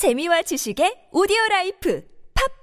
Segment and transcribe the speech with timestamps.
[0.00, 2.00] 재미와 지식의 오디오 라이프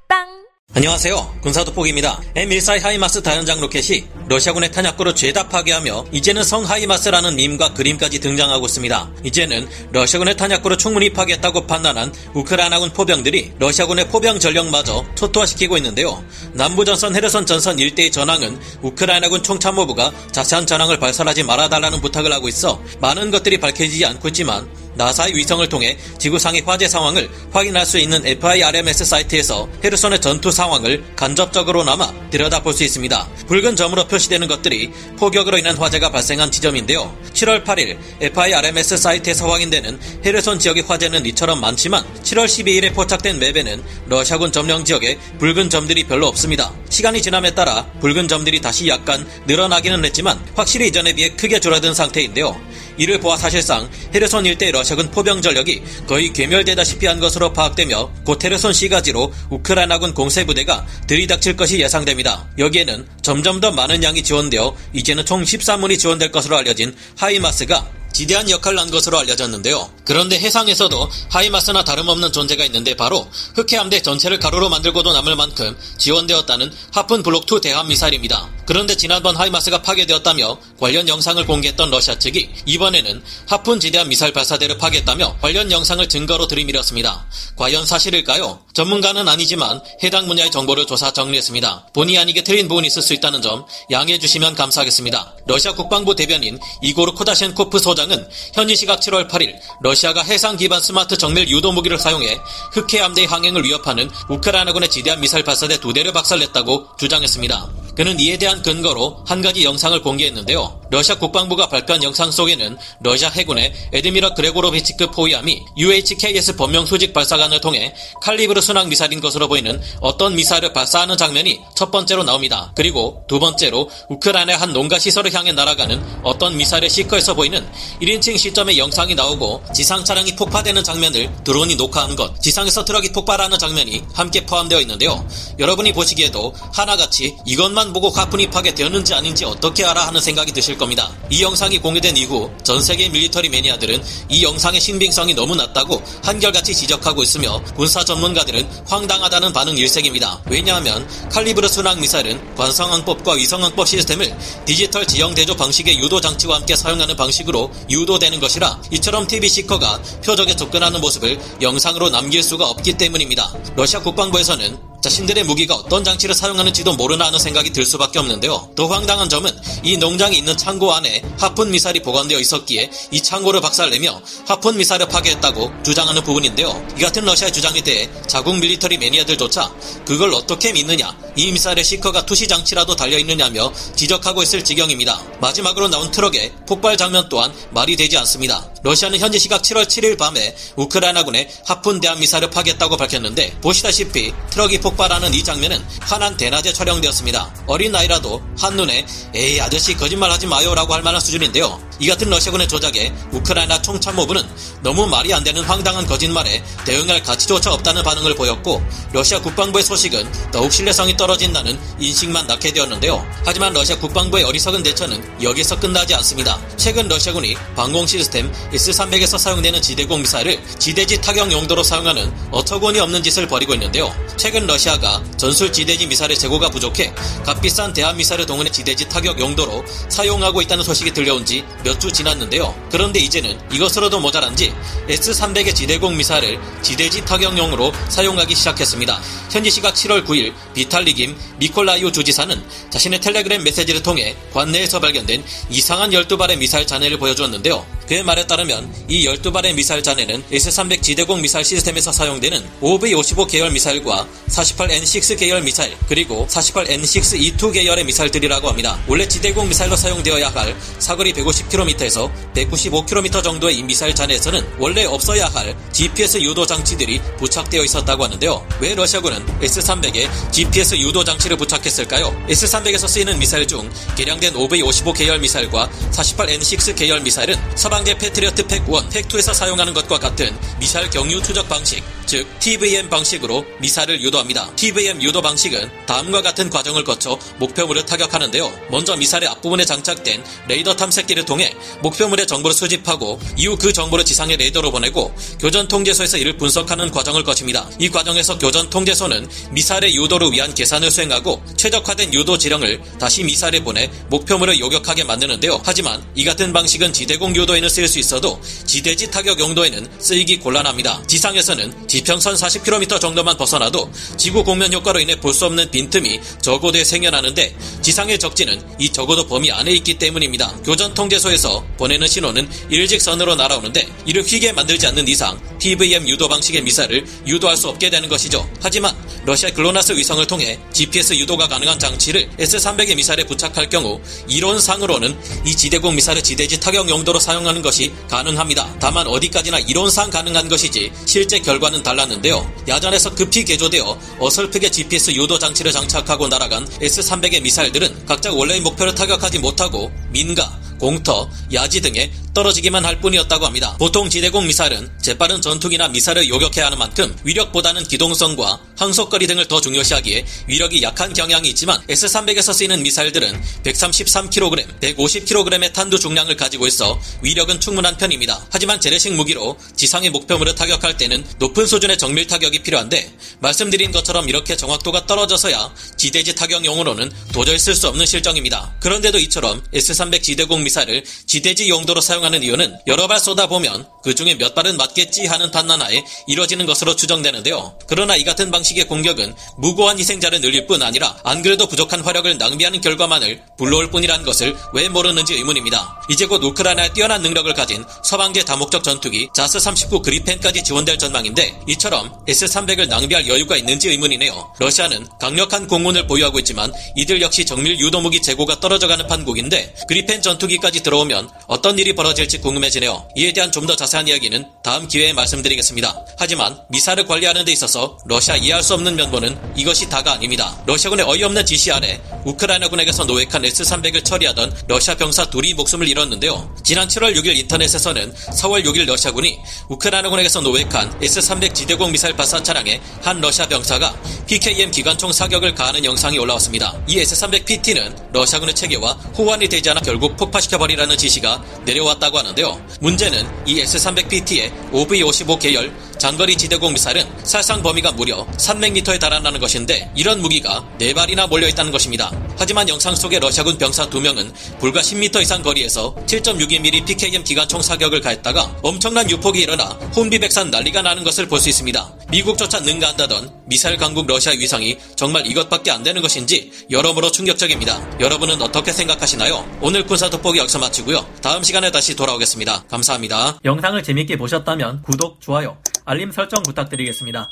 [0.10, 0.26] 팝빵
[0.74, 1.38] 안녕하세요.
[1.44, 2.20] 군사돋보기입니다.
[2.36, 9.12] M14 하이마스 다연장 로켓이 러시아군의 탄약고를 죄다 파괴하며 이제는 성 하이마스라는 밈과 그림까지 등장하고 있습니다.
[9.24, 16.26] 이제는 러시아군의 탄약고를 충분히 파괴했다고 판단한 우크라이나군 포병들이 러시아군의 포병 전력마저 초토화시키고 있는데요.
[16.54, 23.30] 남부전선 헤르손 전선 일대의 전황은 우크라이나군 총참모부가 자세한 전황을 발설하지 말아달라는 부탁을 하고 있어 많은
[23.30, 24.68] 것들이 밝혀지지 않고 있지만
[24.98, 32.12] 나사의 위성을 통해 지구상의 화재 상황을 확인할 수 있는 FIRMS 사이트에서 헤르손의 전투 상황을 간접적으로나마
[32.30, 33.28] 들여다볼 수 있습니다.
[33.48, 37.16] 붉은 점으로 표시되는 것들이 폭격으로 인한 화재가 발생한 지점인데요.
[37.34, 44.52] 7월 8일 FIRMS 사이트에서 확인되는 헤르손 지역의 화재는 이처럼 많지만 7월 12일에 포착된 맵에는 러시아군
[44.52, 46.74] 점령 지역에 붉은 점들이 별로 없습니다.
[46.90, 52.60] 시간이 지남에 따라 붉은 점들이 다시 약간 늘어나기는 했지만 확실히 이전에 비해 크게 줄어든 상태인데요.
[52.98, 58.74] 이를 보아 사실상 헤르손 일대 러시아군 포병 전력이 거의 괴멸되다시피 한 것으로 파악되며 곧 헤르손
[58.74, 62.48] 시가지로 우크라이나군 공세부대가 들이닥칠 것이 예상됩니다.
[62.58, 68.80] 여기에는 점점 더 많은 양이 지원되어 이제는 총 13문이 지원될 것으로 알려진 하이마스가 지대한 역할을
[68.80, 69.92] 한 것으로 알려졌는데요.
[70.06, 77.24] 그런데 해상에서도 하이마스나 다름없는 존재가 있는데 바로 흑해함대 전체를 가로로 만들고도 남을 만큼 지원되었다는 하픈
[77.24, 78.50] 블록2 대함 미사일입니다.
[78.66, 85.38] 그런데 지난번 하이마스가 파괴되었다며 관련 영상을 공개했던 러시아 측이 이번에는 하푼 지대한 미사일 발사대를 파괴했다며
[85.42, 87.28] 관련 영상을 증거로 들이밀었습니다.
[87.56, 88.60] 과연 사실일까요?
[88.74, 91.88] 전문가는 아니지만 해당 분야의 정보를 조사 정리했습니다.
[91.94, 95.36] 본의 아니게 틀린 부분이 있을 수 있다는 점 양해해 주시면 감사하겠습니다.
[95.48, 101.18] 러시아 국방부 대변인 이고르 코다셴코프 소장 은 현지 시각 7월 8일 러시아가 해상 기반 스마트
[101.18, 102.38] 정밀 유도 무기를 사용해
[102.74, 107.70] 흑해 함대의 항행을 위협하는 우크라이나군의 지대한 미사일 발사대 두 대를 박살냈다고 주장했습니다.
[107.96, 110.82] 그는 이에 대한 근거로 한 가지 영상을 공개했는데요.
[110.90, 117.94] 러시아 국방부가 발표한 영상 속에는 러시아 해군의 어드미럴 그리고로비치급 호위함이 UHKS 범용 수직 발사관을 통해
[118.22, 122.72] 칼리브르 순항 미사일인 것으로 보이는 어떤 미사일을 발사하는 장면이 첫 번째로 나옵니다.
[122.76, 127.68] 그리고 두 번째로 우크라이나의 한 농가 시설을 향해 날아가는 어떤 미사일의 seeker에서 보이는
[128.02, 134.04] 1인칭 시점의 영상이 나오고 지상 차량이 폭파되는 장면을 드론이 녹화한 것, 지상에서 트럭이 폭발하는 장면이
[134.14, 135.28] 함께 포함되어 있는데요.
[135.60, 141.12] 여러분이 보시기에도 하나같이 이것만 보고 하푼이 파괴되었는지 아닌지 어떻게 알아 하는 생각이 드실 겁니다.
[141.30, 147.24] 이 영상이 공개된 이후 전 세계 밀리터리 매니아들은 이 영상의 신빙성이 너무 낮다고 한결같이 지적하고
[147.24, 150.42] 있으며 군사 전문가들은 황당하다는 반응 일색입니다.
[150.46, 157.16] 왜냐하면 칼리브르 순항 미사일은 관성항법과 위성항법 시스템을 디지털 지형 대조 방식의 유도 장치와 함께 사용하는
[157.16, 163.54] 방식으로 유도되는 것이라 이처럼 TV 시커가 표적에 접근하는 모습을 영상으로 남길 수가 없기 때문입니다.
[163.76, 168.72] 러시아 국방부에서는 자신들의 무기가 어떤 장치를 사용하는지도 모르나 하는 생각이 들 수밖에 없는데요.
[168.76, 169.52] 더 황당한 점은
[169.84, 175.84] 이 농장에 있는 창고 안에 하푼 미사일이 보관되어 있었기에 이 창고를 박살내며 하푼 미사일을 파괴했다고
[175.84, 176.88] 주장하는 부분인데요.
[176.98, 179.72] 이 같은 러시아의 주장에 대해 자국 밀리터리 매니아들조차
[180.06, 185.22] 그걸 어떻게 믿느냐 이 미사일의 seeker가 투시 장치라도 달려있느냐며 지적하고 있을 지경입니다.
[185.40, 188.68] 마지막으로 나온 트럭의 폭발 장면 또한 말이 되지 않습니다.
[188.84, 195.34] 러시아는 현지 시각 7월 7일 밤에 우크라이나군의 하푼 대함 미사일을 파괴했다고 밝혔는데 보시다시피 트럭이 폭발하는
[195.34, 197.54] 이 장면은 환한 대낮에 촬영되었습니다.
[197.68, 201.87] 어린아이라도 한눈에 에이 아저씨 거짓말하지 마요라고 할 만한 수준인데요.
[202.00, 204.44] 이 같은 러시아군의 조작에 우크라이나 총참모부는
[204.82, 210.72] 너무 말이 안 되는 황당한 거짓말에 대응할 가치조차 없다는 반응을 보였고 러시아 국방부의 소식은 더욱
[210.72, 213.26] 신뢰성이 떨어진다는 인식만 낳게 되었는데요.
[213.44, 216.60] 하지만 러시아 국방부의 어리석은 대처는 여기서 끝나지 않습니다.
[216.78, 223.48] 최근 러시아군이 방공 시스템 S-300에서 사용되는 지대공 미사일을 지대지 타격 용도로 사용하는 어처구니 없는 짓을
[223.48, 224.14] 벌이고 있는데요.
[224.38, 230.62] 최근 러시아가 전술 지대지 미사일의 재고가 부족해 값비싼 대한 미사일을 동원해 지대지 타격 용도로 사용하고
[230.62, 232.76] 있다는 소식이 들려온 지몇 주 지났는데요.
[232.92, 234.74] 그런데 이제는 이것으로도 모자란지
[235.08, 239.22] S-300의 지대공 미사일을 지대지 타격용으로 사용하기 시작했습니다.
[239.50, 246.12] 현지 시각 7월 9일 비탈리 김 미콜라이오 주지사는 자신의 텔레그램 메시지를 통해 관내에서 발견된 이상한
[246.12, 247.97] 12발의 미사일 잔해를 보여주었는데요.
[248.08, 254.26] 그의 말에 따르면 이 12발의 미사일 잔해는 S-300 지대공 미사일 시스템에서 사용되는 OV-55 계열 미사일과
[254.48, 258.98] 48N6 계열 미사일 그리고 48N6E2 계열의 미사일들이라고 합니다.
[259.08, 265.76] 원래 지대공 미사일로 사용되어야 할 사거리 150km에서 195km 정도의 이 미사일 잔해에서는 원래 없어야 할
[265.92, 268.66] GPS 유도 장치들이 부착되어 있었다고 하는데요.
[268.80, 272.46] 왜 러시아군은 S-300에 GPS 유도 장치를 부착했을까요?
[272.48, 279.10] S-300에서 쓰이는 미사일 중 개량된 OV-55 계열 미사일과 48N6 계열 미사일은 서방 서방계 패트리어트 팩1,
[279.10, 284.70] 팩2에서 사용하는 것과 같은 미사일 경유 투적 방식, 즉 TVM 방식으로 미사를 유도합니다.
[284.76, 288.72] TVM 유도 방식은 다음과 같은 과정을 거쳐 목표물을 타격하는데요.
[288.92, 294.92] 먼저 미사일의 앞부분에 장착된 레이더 탐색기를 통해 목표물의 정보를 수집하고 이후 그 정보를 지상의 레이더로
[294.92, 297.90] 보내고 교전 통제소에서 이를 분석하는 과정을 거칩니다.
[298.00, 304.12] 이 과정에서 교전 통제소는 미사일의 유도를 위한 계산을 수행하고 최적화된 유도 지령을 다시 미사일에 보내
[304.30, 305.82] 목표물을 요격하게 만드는데요.
[305.84, 311.24] 하지만 이 같은 방식은 지대공 유도에는 쓰일 수 있어도 지대지 타격 용도에는 쓰이기 곤란합니다.
[311.28, 317.76] 지상에서는 지평선 40km 정도만 벗어나도 지구 공면 효과로 인해 볼 수 없는 빈틈이 저고도에 생겨나는데
[318.04, 320.68] 지상의 적지는 이 적어도 범위 안에 있기 때문입니다.
[320.86, 327.26] 교전 통제소에서 보내는 신호는 일직선으로 날아오는데 이를 휘게 만들지 않는 이상 TVM 유도 방식의 미사를
[327.48, 328.70] 유도할 수 없게 되는 것이죠.
[328.82, 335.36] 하지만 러시아 글로나스 위성을 통해 GPS 유도가 가능한 장치를 S-300의 미사일에 부착할 경우 이론상으로는
[335.66, 338.96] 이 지대공 미사일을 지대지 타격 용도로 사용하는 것이 가능합니다.
[339.00, 342.70] 다만 어디까지나 이론상 가능한 것이지 실제 결과는 달랐는데요.
[342.88, 349.60] 야전에서 급히 개조되어 어설프게 GPS 유도 장치를 장착하고 날아간 S-300의 미사일들은 각자 원래의 목표를 타격하지
[349.60, 353.96] 못하고 민가, 공터, 야지 등에 떨어지기만 할 뿐이었다고 합니다.
[354.00, 360.44] 보통 지대공 미사일은 재빠른 전투기나 미사일을 요격해야 하는 만큼 위력보다는 기동성과 항속거리 등을 더 중요시하기에
[360.66, 368.18] 위력이 약한 경향이 있지만 S-300에서 쓰이는 미사일들은 133kg, 150kg의 탄두 중량을 가지고 있어 위력은 충분한
[368.18, 368.66] 편입니다.
[368.72, 374.76] 하지만 재래식 무기로 지상의 목표물을 타격할 때는 높은 수준의 정밀 타격이 필요한데 말씀드린 것처럼 이렇게
[374.76, 378.96] 정확도가 떨어져서야 지대지 타격용으로는 도저히 쓸 수 없는 실정입니다.
[379.00, 384.56] 그런데도 이처럼 S-300 지대공 미사일을 지대지 용도로 사용 하는 이유는 여러 발 쏟아보면 그 중에
[384.56, 387.98] 몇 발은 맞겠지 하는 판단하에 이뤄지는 것으로 추정되는데요.
[388.08, 393.02] 그러나 이 같은 방식의 공격은 무고한 희생자를 늘릴 뿐 아니라 안 그래도 부족한 화력을 낭비하는
[393.02, 396.22] 결과만을 불러올 뿐이라는 것을 왜 모르는지 의문입니다.
[396.30, 402.32] 이제 곧 우크라이나의 뛰어난 능력을 가진 서방제 다목적 전투기 자스 39 그리펜까지 지원될 전망인데 이처럼
[402.48, 404.74] S-300을 낭비할 여유가 있는지 의문이네요.
[404.80, 411.50] 러시아는 강력한 공군을 보유하고 있지만 이들 역시 정밀 유도무기 재고가 떨어져가는 판국인데 그리펜 전투기까지 들어오면
[411.68, 413.30] 어떤 일이 벌어질 지 궁금해지네요.
[413.36, 416.26] 이에 대한 좀 더 자세한 이야기는 다음 기회에 말씀드리겠습니다.
[416.38, 420.78] 하지만 미사를 관리하는 데 있어서 러시아 이해할 수 없는 면모는 이것이 다가 아닙니다.
[420.86, 426.76] 러시아군의 어이없는 지시 아래 우크라이나군에게서 노획한 S-300을 처리하던 러시아 병사 둘이 목숨을 잃었는데요.
[426.84, 429.58] 지난 7월 6일 인터넷에서는 4월 6일 러시아군이
[429.88, 434.14] 우크라이나군에게서 노획한 S-300 지대공 미사일 발사 차량에 한 러시아 병사가
[434.48, 436.94] PKM 기관총 사격을 가하는 영상이 올라왔습니다.
[437.08, 442.82] 이 S-300 PT는 러시아군의 체계와 호환이 되지 않아 결국 폭파시켜버리라는 지시가 내려왔다 고 하는데요.
[443.00, 450.10] 문제는 이 S-300 PT의 OV-55 계열 장거리 지대공 미사일은 살상 범위가 무려 300m에 달한다는 것인데
[450.16, 452.32] 이런 무기가 4발이나 몰려있다는 것입니다.
[452.58, 458.78] 하지만 영상 속의 러시아군 병사 2명은 불과 10m 이상 거리에서 7.62mm PKM 기관총 사격을 가했다가
[458.82, 459.86] 엄청난 유폭이 일어나
[460.16, 462.17] 혼비백산 난리가 나는 것을 볼 수 있습니다.
[462.30, 468.20] 미국조차 능가한다던 미사일 강국 러시아 위상이 정말 이것밖에 안 되는 것인지 여러모로 충격적입니다.
[468.20, 469.66] 여러분은 어떻게 생각하시나요?
[469.82, 471.26] 오늘 군사 돋보기 여기서 마치고요.
[471.42, 472.84] 다음 시간에 다시 돌아오겠습니다.
[472.90, 473.60] 감사합니다.
[473.64, 477.50] 영상을 재밌게 보셨다면 구독, 좋아요, 알림 설정 부탁드리겠습니다.